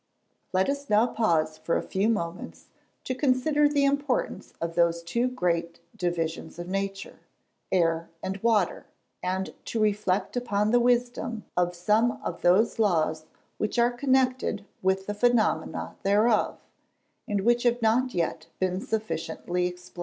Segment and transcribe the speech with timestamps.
[0.51, 2.69] Let us now pause for a few moments
[3.03, 7.19] to consider the importance of those two great divisions of nature,
[7.71, 8.87] Air and Water,
[9.21, 13.27] and to reflect upon the wisdom of some of those laws
[13.59, 16.57] which are connected with the phenomena thereof,
[17.27, 19.99] and which have not yet been sufficiently explained.